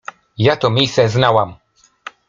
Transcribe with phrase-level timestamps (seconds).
[0.37, 1.55] ja to miejsce znałam.